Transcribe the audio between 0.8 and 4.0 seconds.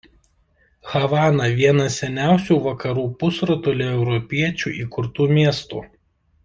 Havana vienas seniausių Vakarų pusrutulyje